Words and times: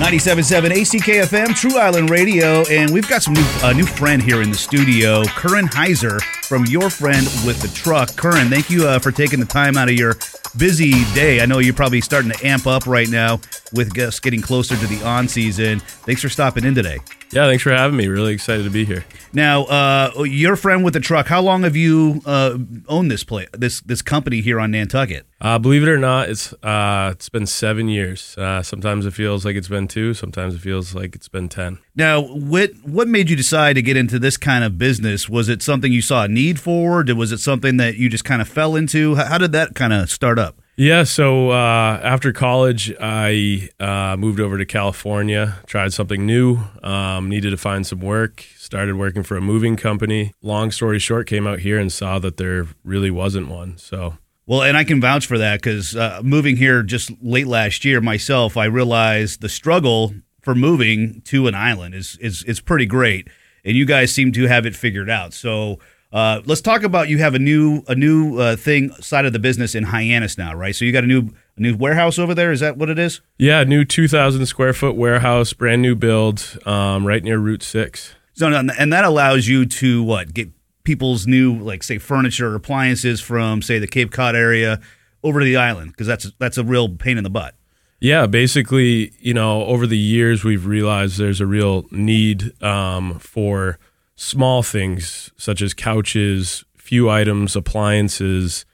97.7 0.00 0.70
ACKFM, 0.70 1.54
True 1.54 1.76
Island 1.78 2.08
Radio, 2.08 2.66
and 2.70 2.90
we've 2.90 3.06
got 3.06 3.22
some 3.22 3.34
new 3.34 3.44
a 3.62 3.74
new 3.74 3.84
friend 3.84 4.22
here 4.22 4.40
in 4.40 4.50
the 4.50 4.56
studio, 4.56 5.24
Curren 5.26 5.66
Huyser 5.66 6.22
from 6.46 6.64
Your 6.64 6.88
Friend 6.88 7.22
with 7.44 7.60
the 7.60 7.68
Truck. 7.68 8.16
Curren, 8.16 8.48
thank 8.48 8.70
you 8.70 8.88
uh, 8.88 8.98
for 8.98 9.12
taking 9.12 9.40
the 9.40 9.46
time 9.46 9.76
out 9.76 9.90
of 9.90 9.94
your 9.94 10.16
busy 10.56 11.04
day. 11.12 11.42
I 11.42 11.46
know 11.46 11.58
you're 11.58 11.74
probably 11.74 12.00
starting 12.00 12.32
to 12.32 12.46
amp 12.46 12.66
up 12.66 12.86
right 12.86 13.10
now 13.10 13.42
with 13.72 13.96
us 13.98 14.20
getting 14.20 14.40
closer 14.40 14.76
to 14.76 14.86
the 14.86 15.02
on 15.04 15.28
season. 15.28 15.80
Thanks 15.80 16.22
for 16.22 16.28
stopping 16.28 16.64
in 16.64 16.74
today. 16.74 16.98
Yeah, 17.32 17.46
thanks 17.46 17.62
for 17.62 17.70
having 17.70 17.96
me. 17.96 18.08
Really 18.08 18.32
excited 18.32 18.64
to 18.64 18.70
be 18.70 18.84
here. 18.84 19.04
Now, 19.32 19.62
uh, 19.64 20.24
your 20.24 20.56
friend 20.56 20.84
with 20.84 20.94
the 20.94 21.00
truck. 21.00 21.28
How 21.28 21.40
long 21.40 21.62
have 21.62 21.76
you 21.76 22.22
uh, 22.26 22.58
owned 22.88 23.08
this 23.10 23.22
place, 23.22 23.48
this 23.52 23.80
this 23.82 24.02
company 24.02 24.40
here 24.40 24.58
on 24.58 24.72
Nantucket? 24.72 25.26
Uh, 25.40 25.58
believe 25.58 25.84
it 25.84 25.88
or 25.88 25.96
not, 25.96 26.28
it's 26.28 26.52
uh, 26.64 27.10
it's 27.12 27.28
been 27.28 27.46
seven 27.46 27.88
years. 27.88 28.36
Uh, 28.36 28.62
sometimes 28.62 29.06
it 29.06 29.12
feels 29.12 29.44
like 29.44 29.54
it's 29.54 29.68
been 29.68 29.86
two. 29.86 30.12
Sometimes 30.12 30.56
it 30.56 30.60
feels 30.60 30.92
like 30.92 31.14
it's 31.14 31.28
been 31.28 31.48
ten. 31.48 31.78
Now, 31.94 32.20
what 32.20 32.72
what 32.82 33.06
made 33.06 33.30
you 33.30 33.36
decide 33.36 33.74
to 33.74 33.82
get 33.82 33.96
into 33.96 34.18
this 34.18 34.36
kind 34.36 34.64
of 34.64 34.76
business? 34.76 35.28
Was 35.28 35.48
it 35.48 35.62
something 35.62 35.92
you 35.92 36.02
saw 36.02 36.24
a 36.24 36.28
need 36.28 36.58
for? 36.58 37.04
Did 37.04 37.16
was 37.16 37.30
it 37.30 37.38
something 37.38 37.76
that 37.76 37.94
you 37.94 38.08
just 38.08 38.24
kind 38.24 38.42
of 38.42 38.48
fell 38.48 38.74
into? 38.74 39.14
How, 39.14 39.26
how 39.26 39.38
did 39.38 39.52
that 39.52 39.76
kind 39.76 39.92
of 39.92 40.10
start 40.10 40.38
up? 40.40 40.59
Yeah, 40.80 41.02
so 41.02 41.50
uh, 41.50 42.00
after 42.02 42.32
college, 42.32 42.90
I 42.98 43.68
uh, 43.78 44.16
moved 44.16 44.40
over 44.40 44.56
to 44.56 44.64
California, 44.64 45.58
tried 45.66 45.92
something 45.92 46.24
new, 46.24 46.56
um, 46.82 47.28
needed 47.28 47.50
to 47.50 47.58
find 47.58 47.86
some 47.86 48.00
work, 48.00 48.46
started 48.56 48.96
working 48.96 49.22
for 49.22 49.36
a 49.36 49.42
moving 49.42 49.76
company. 49.76 50.32
Long 50.40 50.70
story 50.70 50.98
short, 50.98 51.26
came 51.26 51.46
out 51.46 51.58
here 51.58 51.78
and 51.78 51.92
saw 51.92 52.18
that 52.20 52.38
there 52.38 52.66
really 52.82 53.10
wasn't 53.10 53.48
one. 53.48 53.76
So. 53.76 54.16
Well, 54.46 54.62
and 54.62 54.74
I 54.74 54.84
can 54.84 55.02
vouch 55.02 55.26
for 55.26 55.36
that 55.36 55.60
because 55.60 55.94
uh, 55.94 56.22
moving 56.24 56.56
here 56.56 56.82
just 56.82 57.10
late 57.20 57.46
last 57.46 57.84
year 57.84 58.00
myself, 58.00 58.56
I 58.56 58.64
realized 58.64 59.42
the 59.42 59.50
struggle 59.50 60.14
for 60.40 60.54
moving 60.54 61.20
to 61.26 61.46
an 61.46 61.54
island 61.54 61.94
is 61.94 62.16
is 62.22 62.42
is 62.44 62.58
pretty 62.58 62.86
great, 62.86 63.28
and 63.66 63.76
you 63.76 63.84
guys 63.84 64.14
seem 64.14 64.32
to 64.32 64.46
have 64.46 64.64
it 64.64 64.74
figured 64.74 65.10
out. 65.10 65.34
So 65.34 65.78
uh, 66.12 66.40
let's 66.44 66.60
talk 66.60 66.82
about 66.82 67.08
you 67.08 67.18
have 67.18 67.34
a 67.34 67.38
new 67.38 67.82
a 67.86 67.94
new 67.94 68.38
uh, 68.38 68.56
thing 68.56 68.90
side 68.94 69.24
of 69.24 69.32
the 69.32 69.38
business 69.38 69.74
in 69.74 69.84
Hyannis 69.84 70.36
now, 70.36 70.54
right? 70.54 70.74
So 70.74 70.84
you 70.84 70.92
got 70.92 71.04
a 71.04 71.06
new 71.06 71.30
a 71.56 71.60
new 71.60 71.76
warehouse 71.76 72.18
over 72.18 72.34
there. 72.34 72.50
Is 72.50 72.60
that 72.60 72.76
what 72.76 72.90
it 72.90 72.98
is? 72.98 73.20
Yeah, 73.38 73.62
new 73.64 73.84
two 73.84 74.08
thousand 74.08 74.44
square 74.46 74.72
foot 74.72 74.96
warehouse, 74.96 75.52
brand 75.52 75.82
new 75.82 75.94
build, 75.94 76.58
um, 76.66 77.06
right 77.06 77.22
near 77.22 77.38
Route 77.38 77.62
Six. 77.62 78.14
So 78.32 78.46
and 78.52 78.92
that 78.92 79.04
allows 79.04 79.46
you 79.46 79.66
to 79.66 80.02
what 80.02 80.34
get 80.34 80.50
people's 80.82 81.26
new 81.26 81.56
like 81.58 81.82
say 81.82 81.98
furniture 81.98 82.50
or 82.50 82.54
appliances 82.56 83.20
from 83.20 83.62
say 83.62 83.78
the 83.78 83.86
Cape 83.86 84.10
Cod 84.10 84.34
area 84.34 84.80
over 85.22 85.40
to 85.40 85.44
the 85.44 85.56
island 85.56 85.92
because 85.92 86.06
that's 86.06 86.32
that's 86.38 86.58
a 86.58 86.64
real 86.64 86.88
pain 86.88 87.18
in 87.18 87.24
the 87.24 87.30
butt. 87.30 87.54
Yeah, 88.00 88.26
basically, 88.26 89.12
you 89.20 89.34
know, 89.34 89.64
over 89.66 89.86
the 89.86 89.98
years 89.98 90.42
we've 90.42 90.64
realized 90.64 91.18
there's 91.18 91.40
a 91.40 91.46
real 91.46 91.84
need 91.90 92.60
um, 92.62 93.18
for 93.18 93.78
small 94.20 94.62
things 94.62 95.32
such 95.38 95.62
as 95.62 95.72
couches, 95.72 96.62
few 96.76 97.08
items, 97.08 97.56
appliances 97.56 98.66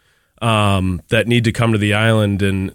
um, 0.42 1.00
that 1.08 1.28
need 1.28 1.44
to 1.44 1.52
come 1.52 1.70
to 1.70 1.78
the 1.78 1.94
island, 1.94 2.42
and 2.42 2.74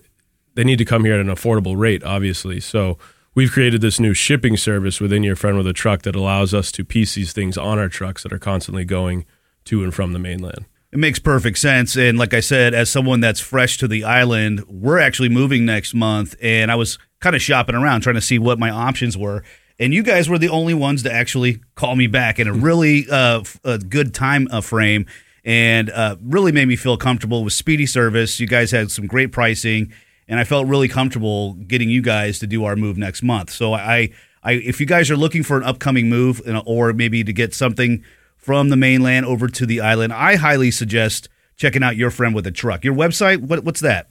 they 0.55 0.63
need 0.63 0.77
to 0.77 0.85
come 0.85 1.03
here 1.03 1.15
at 1.15 1.19
an 1.19 1.27
affordable 1.27 1.77
rate, 1.77 2.01
obviously. 2.05 2.61
So 2.61 2.97
we've 3.35 3.51
created 3.51 3.81
this 3.81 3.99
new 3.99 4.13
shipping 4.13 4.55
service 4.55 5.01
within 5.01 5.21
your 5.21 5.35
friend 5.35 5.57
with 5.57 5.67
a 5.67 5.73
truck 5.73 6.03
that 6.03 6.15
allows 6.15 6.53
us 6.53 6.71
to 6.71 6.85
piece 6.85 7.13
these 7.13 7.33
things 7.33 7.57
on 7.57 7.77
our 7.77 7.89
trucks 7.89 8.23
that 8.23 8.31
are 8.31 8.39
constantly 8.39 8.85
going 8.85 9.25
to 9.65 9.83
and 9.83 9.93
from 9.93 10.13
the 10.13 10.19
mainland. 10.19 10.65
It 10.93 10.99
makes 10.99 11.19
perfect 11.19 11.57
sense. 11.57 11.97
And 11.97 12.17
like 12.17 12.33
I 12.33 12.39
said, 12.39 12.73
as 12.73 12.89
someone 12.89 13.19
that's 13.19 13.41
fresh 13.41 13.77
to 13.79 13.87
the 13.87 14.05
island, 14.05 14.63
we're 14.69 14.99
actually 14.99 15.29
moving 15.29 15.65
next 15.65 15.93
month. 15.93 16.35
And 16.41 16.71
I 16.71 16.75
was 16.75 16.97
kind 17.19 17.35
of 17.35 17.41
shopping 17.41 17.75
around 17.75 18.01
trying 18.01 18.15
to 18.15 18.21
see 18.21 18.39
what 18.39 18.59
my 18.59 18.69
options 18.69 19.17
were 19.17 19.43
and 19.81 19.95
you 19.95 20.03
guys 20.03 20.29
were 20.29 20.37
the 20.37 20.49
only 20.49 20.75
ones 20.75 21.01
to 21.03 21.11
actually 21.11 21.59
call 21.73 21.95
me 21.95 22.05
back 22.05 22.39
in 22.39 22.47
a 22.47 22.53
really 22.53 23.09
uh, 23.09 23.43
a 23.63 23.79
good 23.79 24.13
time 24.13 24.47
uh, 24.51 24.61
frame 24.61 25.07
and 25.43 25.89
uh, 25.89 26.15
really 26.21 26.51
made 26.51 26.67
me 26.67 26.75
feel 26.75 26.97
comfortable 26.97 27.43
with 27.43 27.51
speedy 27.51 27.87
service. 27.87 28.39
You 28.39 28.45
guys 28.45 28.69
had 28.69 28.91
some 28.91 29.07
great 29.07 29.31
pricing, 29.31 29.91
and 30.27 30.39
I 30.39 30.43
felt 30.43 30.67
really 30.67 30.87
comfortable 30.87 31.53
getting 31.53 31.89
you 31.89 32.03
guys 32.03 32.37
to 32.39 32.47
do 32.47 32.63
our 32.63 32.75
move 32.75 32.95
next 32.95 33.23
month. 33.23 33.49
So 33.49 33.73
I, 33.73 34.11
I 34.43 34.51
if 34.53 34.79
you 34.79 34.85
guys 34.85 35.09
are 35.09 35.17
looking 35.17 35.41
for 35.41 35.57
an 35.57 35.63
upcoming 35.63 36.09
move 36.09 36.43
or 36.67 36.93
maybe 36.93 37.23
to 37.23 37.33
get 37.33 37.55
something 37.55 38.03
from 38.37 38.69
the 38.69 38.77
mainland 38.77 39.25
over 39.25 39.47
to 39.47 39.65
the 39.65 39.81
island, 39.81 40.13
I 40.13 40.35
highly 40.35 40.69
suggest 40.69 41.27
checking 41.55 41.81
out 41.81 41.95
your 41.95 42.11
friend 42.11 42.35
with 42.35 42.45
a 42.45 42.51
truck. 42.51 42.85
Your 42.85 42.93
website, 42.93 43.39
what, 43.39 43.63
what's 43.63 43.79
that? 43.79 44.09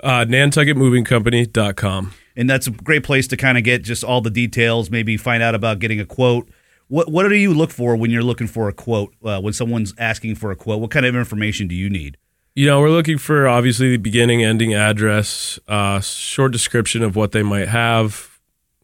Uh, 0.00 0.26
NantucketMovingCompany.com 0.26 2.12
and 2.36 2.48
that's 2.48 2.66
a 2.66 2.70
great 2.70 3.02
place 3.02 3.26
to 3.28 3.36
kind 3.36 3.56
of 3.56 3.64
get 3.64 3.82
just 3.82 4.04
all 4.04 4.20
the 4.20 4.30
details. 4.30 4.90
Maybe 4.90 5.16
find 5.16 5.42
out 5.42 5.54
about 5.54 5.78
getting 5.78 6.00
a 6.00 6.06
quote. 6.06 6.48
What 6.88 7.10
what 7.10 7.28
do 7.28 7.34
you 7.34 7.52
look 7.52 7.70
for 7.70 7.96
when 7.96 8.10
you're 8.10 8.22
looking 8.22 8.46
for 8.46 8.68
a 8.68 8.72
quote? 8.72 9.14
Uh, 9.24 9.40
when 9.40 9.52
someone's 9.52 9.94
asking 9.98 10.36
for 10.36 10.50
a 10.50 10.56
quote, 10.56 10.80
what 10.80 10.90
kind 10.90 11.06
of 11.06 11.16
information 11.16 11.66
do 11.66 11.74
you 11.74 11.90
need? 11.90 12.16
You 12.54 12.66
know, 12.66 12.80
we're 12.80 12.90
looking 12.90 13.18
for 13.18 13.46
obviously 13.48 13.90
the 13.90 13.96
beginning, 13.98 14.42
ending 14.42 14.72
address, 14.72 15.58
uh, 15.68 16.00
short 16.00 16.52
description 16.52 17.02
of 17.02 17.14
what 17.14 17.32
they 17.32 17.42
might 17.42 17.68
have, 17.68 18.38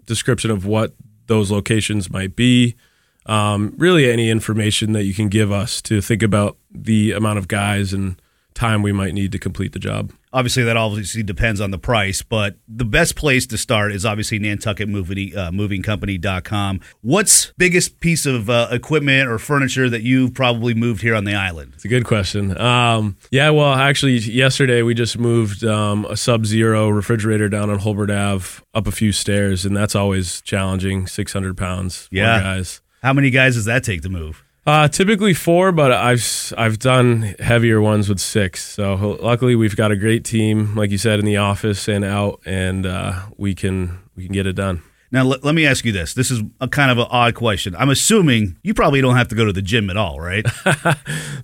description 0.05 0.51
of 0.51 0.67
what 0.67 0.95
those 1.27 1.51
locations 1.51 2.11
might 2.11 2.37
be. 2.37 2.77
Um, 3.25 3.73
really, 3.79 4.11
any 4.11 4.31
information 4.31 4.93
that 4.93 5.05
you 5.05 5.15
can 5.15 5.29
give 5.29 5.51
us 5.53 5.81
to 5.83 6.01
think 6.01 6.23
about 6.23 6.59
the 6.71 7.12
amount 7.12 7.39
of 7.39 7.49
guys 7.49 7.93
and 7.93 8.21
time 8.55 8.83
we 8.83 8.93
might 8.93 9.15
need 9.15 9.33
to 9.33 9.39
complete 9.39 9.73
the 9.73 9.79
job. 9.79 10.13
Obviously, 10.35 10.63
that 10.63 10.79
obviously 10.79 11.23
depends 11.23 11.61
on 11.61 11.71
the 11.71 11.79
price, 11.79 12.23
but 12.23 12.57
the 12.67 12.87
best 12.87 13.17
place 13.17 13.47
to 13.49 13.59
start 13.59 13.93
is 13.93 14.07
obviously 14.07 14.39
Nantucket 14.39 14.89
Moving, 14.89 15.37
uh, 15.37 15.51
Movingcompany.com. 15.51 16.81
What's 17.03 17.53
biggest 17.59 18.01
piece 18.01 18.25
of 18.25 18.49
uh, 18.49 18.69
equipment 18.71 19.29
or 19.29 19.39
furniture 19.39 19.91
that 19.91 20.03
you've 20.03 20.33
probably 20.33 20.73
moved 20.73 21.03
here 21.03 21.15
on 21.15 21.25
the 21.25 21.35
island? 21.35 21.73
It's 21.75 21.85
a 21.85 21.89
good 21.89 22.07
question. 22.07 22.57
Um, 22.59 23.19
yeah, 23.31 23.51
well, 23.51 23.75
actually, 23.75 24.19
yesterday 24.19 24.81
we 24.81 24.95
just 24.95 25.19
moved 25.19 25.65
um, 25.65 26.07
a 26.07 26.17
Sub 26.17 26.47
Zero 26.47 26.89
refrigerator 26.89 27.51
down 27.51 27.69
on 27.69 27.79
Hulbert 27.81 28.11
Ave 28.11 28.62
up 28.73 28.87
a 28.87 28.93
few 28.93 29.12
stairs, 29.12 29.67
and 29.67 29.77
that's 29.77 29.95
always 29.95 30.41
challenging. 30.41 31.07
Six 31.07 31.33
hundred 31.33 31.59
pounds. 31.59 32.09
Yeah, 32.11 32.41
guys. 32.41 32.81
How 33.03 33.12
many 33.12 33.31
guys 33.31 33.57
does 33.57 33.65
that 33.67 33.85
take 33.85 34.01
to 34.03 34.09
move? 34.09 34.43
Uh, 34.65 34.87
typically 34.87 35.34
four, 35.34 35.73
but 35.73 35.91
I've 35.91 36.53
I've 36.56 36.78
done 36.78 37.34
heavier 37.41 37.81
ones 37.81 38.09
with 38.09 38.21
six. 38.21 38.62
So 38.75 39.19
luckily 39.21 39.56
we've 39.56 39.75
got 39.75 39.91
a 39.91 39.97
great 39.97 40.25
team, 40.25 40.77
like 40.77 40.93
you 40.93 40.99
said, 40.99 41.19
in 41.19 41.25
the 41.25 41.39
office 41.39 41.89
and 41.89 42.05
out, 42.05 42.41
and 42.47 42.87
uh, 42.87 43.27
we 43.37 43.56
can 43.56 43.99
we 44.15 44.25
can 44.25 44.33
get 44.33 44.47
it 44.47 44.53
done. 44.55 44.83
Now, 45.12 45.25
let, 45.25 45.45
let 45.45 45.55
me 45.55 45.67
ask 45.67 45.84
you 45.84 45.93
this. 45.93 46.15
This 46.15 46.31
is 46.31 46.41
a 46.59 46.67
kind 46.67 46.91
of 46.91 46.97
an 46.97 47.06
odd 47.11 47.34
question. 47.34 47.77
I'm 47.77 47.91
assuming 47.91 48.56
you 48.62 48.73
probably 48.73 49.03
don't 49.03 49.15
have 49.15 49.28
to 49.28 49.34
go 49.34 49.45
to 49.45 49.53
the 49.53 49.61
gym 49.61 49.91
at 49.91 49.99
all, 49.99 50.19
right? 50.19 50.43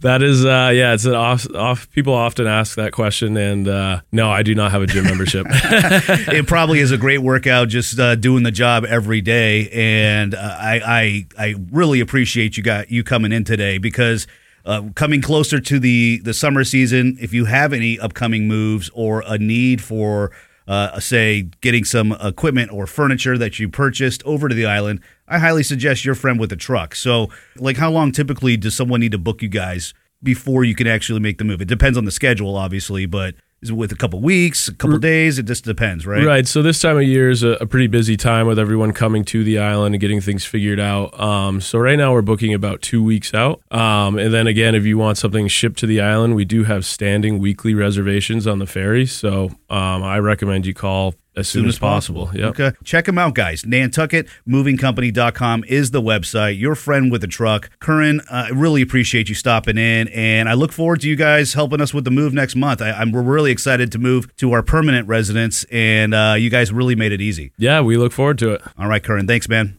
that 0.01 0.21
is, 0.23 0.43
uh, 0.43 0.73
yeah, 0.75 0.95
it's 0.95 1.05
an 1.05 1.15
off, 1.15 1.47
off. 1.55 1.91
People 1.91 2.15
often 2.15 2.47
ask 2.47 2.77
that 2.77 2.93
question, 2.93 3.37
and 3.37 3.69
uh, 3.69 4.01
no, 4.11 4.31
I 4.31 4.43
do 4.43 4.55
not 4.55 4.71
have 4.71 4.81
a 4.81 4.87
gym 4.87 5.05
membership. 5.05 5.47
it 5.51 6.47
probably 6.47 6.79
is 6.79 6.93
a 6.93 6.97
great 6.97 7.19
workout, 7.19 7.69
just 7.69 7.99
uh, 8.01 8.15
doing 8.15 8.43
the 8.43 8.51
job 8.51 8.87
every 8.87 9.21
day. 9.21 9.69
And 9.69 10.35
uh, 10.35 10.39
I, 10.39 11.27
I, 11.39 11.49
I 11.51 11.55
really 11.71 12.01
appreciate 12.01 12.57
you 12.57 12.63
got 12.63 12.91
you 12.91 13.05
coming 13.05 13.33
in 13.33 13.45
today 13.45 13.79
because. 13.79 14.27
Uh, 14.65 14.91
coming 14.95 15.23
closer 15.23 15.61
to 15.61 15.79
the 15.79 16.21
the 16.25 16.35
summer 16.35 16.63
season, 16.63 17.17
if 17.23 17.33
you 17.33 17.47
have 17.47 17.73
any 17.73 17.99
upcoming 17.99 18.47
moves 18.47 18.91
or 18.93 19.23
a 19.27 19.39
need 19.39 19.81
for 19.81 20.31
uh, 20.69 21.01
say, 21.01 21.49
getting 21.63 21.83
some 21.83 22.13
equipment 22.23 22.71
or 22.71 22.87
furniture 22.87 23.39
that 23.39 23.59
you 23.59 23.71
purchased 23.71 24.23
over 24.25 24.49
to 24.49 24.55
the 24.55 24.67
island, 24.67 25.01
I 25.27 25.39
highly 25.39 25.63
suggest 25.63 26.05
your 26.05 26.15
friend 26.15 26.39
with 26.39 26.53
a 26.53 26.57
truck. 26.57 26.95
So, 26.95 27.29
like, 27.57 27.79
how 27.79 27.91
long 27.91 28.13
typically 28.13 28.59
does 28.59 28.75
someone 28.75 29.01
need 29.01 29.13
to 29.13 29.19
book 29.19 29.41
you 29.41 29.49
guys 29.49 29.95
before 30.23 30.65
you 30.65 30.75
can 30.75 30.87
actually 30.87 31.21
make 31.21 31.39
the 31.39 31.45
move? 31.45 31.63
It 31.63 31.69
depends 31.69 31.97
on 31.97 32.05
the 32.05 32.11
schedule, 32.11 32.55
obviously, 32.55 33.07
but 33.07 33.35
with 33.73 33.91
a 33.93 33.97
couple 33.97 34.21
weeks, 34.21 34.69
a 34.69 34.75
couple 34.75 34.99
days? 34.99 35.39
It 35.39 35.47
just 35.47 35.65
depends, 35.65 36.07
right? 36.07 36.25
Right. 36.25 36.47
So 36.47 36.63
this 36.63 36.81
time 36.81 36.97
of 36.97 37.03
year 37.03 37.31
is 37.31 37.43
a, 37.43 37.51
a, 37.61 37.67
pretty 37.67 37.89
busy 37.89 38.17
time 38.17 38.47
with 38.47 38.59
everyone 38.59 38.93
coming 38.93 39.25
to 39.27 39.43
the 39.43 39.59
island 39.59 39.95
and 39.95 40.01
getting 40.01 40.21
things 40.21 40.45
figured 40.45 40.81
out. 40.81 41.19
Um, 41.19 41.61
so 41.61 41.79
right 41.79 41.97
now 41.97 42.13
we're 42.13 42.23
booking 42.23 42.55
about 42.55 42.83
two 42.83 43.03
weeks 43.03 43.35
out. 43.35 43.61
Um, 43.73 44.19
and 44.19 44.33
then 44.33 44.47
again, 44.47 44.75
if 44.75 44.85
you 44.85 44.97
want 44.97 45.19
something 45.19 45.49
shipped 45.49 45.79
to 45.81 45.87
the 45.87 46.01
island, 46.01 46.35
we 46.35 46.45
do 46.45 46.65
have 46.65 46.87
standing 46.87 47.39
weekly 47.39 47.75
reservations 47.75 48.47
on 48.47 48.59
the 48.59 48.67
ferry. 48.67 49.07
So 49.07 49.47
um, 49.69 50.03
I 50.03 50.19
recommend 50.19 50.65
you 50.65 50.75
call 50.75 51.15
as 51.39 51.49
soon, 51.49 51.63
soon 51.63 51.69
as, 51.69 51.75
as, 51.75 51.79
possible. 51.79 52.27
possible. 52.27 52.41
Yep. 52.41 52.51
Okay. 52.51 52.73
Check 52.85 53.07
them 53.07 53.19
out, 53.19 53.35
guys. 53.35 53.63
NantucketMovingCompany.com 53.63 55.65
is 55.69 55.91
the 55.91 56.03
website. 56.03 56.59
Your 56.59 56.75
friend 56.75 57.11
with 57.11 57.21
the 57.21 57.27
truck. 57.27 57.71
Curren, 57.81 58.21
uh, 58.31 58.47
I 58.47 58.49
really 58.51 58.83
appreciate 58.83 59.29
you 59.29 59.35
stopping 59.35 59.79
in, 59.79 60.09
and 60.09 60.49
I 60.49 60.55
look 60.55 60.73
forward 60.73 61.01
to 61.03 61.09
you 61.09 61.17
guys 61.17 61.55
helping 61.55 61.81
us 61.81 61.93
with 61.93 62.05
the 62.05 62.11
move 62.11 62.33
next 62.33 62.57
month. 62.57 62.83
I, 62.83 63.01
am 63.01 63.13
we're 63.13 63.23
really 63.23 63.53
excited 63.53 63.93
to 63.93 63.99
move 63.99 64.35
to 64.37 64.53
our 64.53 64.63
permanent 64.63 65.09
residence, 65.09 65.65
and 65.71 66.15
uh, 66.15 66.35
you 66.39 66.51
guys 66.51 66.73
really 66.73 66.95
made 66.95 67.13
it 67.13 67.21
easy. 67.21 67.53
Yeah, 67.59 67.81
we 67.81 67.97
look 67.97 68.13
forward 68.13 68.39
to 68.39 68.53
it. 68.53 68.63
All 68.79 68.89
right, 68.89 69.03
Curren. 69.03 69.27
Thanks, 69.27 69.49
man. 69.49 69.77